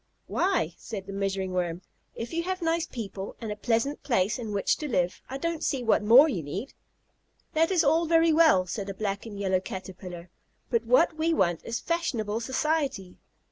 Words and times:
"Why," 0.25 0.73
said 0.79 1.05
the 1.05 1.13
Measuring 1.13 1.53
Worm, 1.53 1.83
"if 2.15 2.33
you 2.33 2.41
have 2.41 2.63
nice 2.63 2.87
people 2.87 3.35
and 3.39 3.51
a 3.51 3.55
pleasant 3.55 4.01
place 4.01 4.39
in 4.39 4.51
which 4.51 4.77
to 4.77 4.87
live, 4.87 5.21
I 5.29 5.37
don't 5.37 5.63
see 5.63 5.83
what 5.83 6.01
more 6.01 6.27
you 6.27 6.41
need." 6.41 6.73
"That 7.53 7.69
is 7.69 7.83
all 7.83 8.07
very 8.07 8.33
well," 8.33 8.65
said 8.65 8.89
a 8.89 8.95
black 8.95 9.27
and 9.27 9.37
yellow 9.39 9.59
Caterpillar, 9.59 10.31
"but 10.71 10.85
what 10.85 11.19
we 11.19 11.35
want 11.35 11.63
is 11.63 11.79
fashionable 11.79 12.39
society. 12.39 13.19